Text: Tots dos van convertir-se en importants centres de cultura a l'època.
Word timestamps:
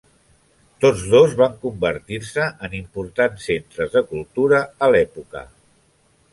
Tots 0.85 1.03
dos 1.11 1.35
van 1.41 1.53
convertir-se 1.65 2.47
en 2.69 2.75
importants 2.79 3.47
centres 3.53 3.95
de 3.99 4.05
cultura 4.15 4.65
a 4.87 4.93
l'època. 4.97 5.49